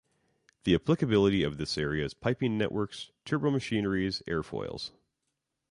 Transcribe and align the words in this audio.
The 0.63 0.73
applicability 0.73 1.43
of 1.43 1.59
this 1.59 1.77
area 1.77 2.03
is 2.03 2.15
piping 2.15 2.57
networks, 2.57 3.11
turbo-machineries, 3.23 4.23
airfoils. 4.27 4.89